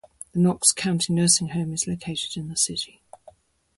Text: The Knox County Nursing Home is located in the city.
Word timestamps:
The 0.31 0.39
Knox 0.39 0.71
County 0.71 1.13
Nursing 1.13 1.49
Home 1.49 1.73
is 1.73 1.85
located 1.85 2.35
in 2.35 2.47
the 2.47 2.57
city. 2.57 3.03